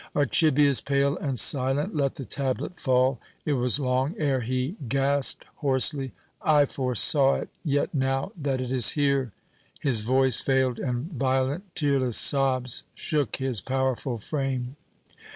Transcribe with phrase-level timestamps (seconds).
[0.15, 3.19] Archibius, pale and silent, let the tablet fall.
[3.45, 8.93] It was long ere he gasped hoarsely: "I foresaw it; yet now that it is
[8.93, 9.31] here"
[9.79, 14.75] His voice failed, and violent, tearless sobs shook his powerful frame.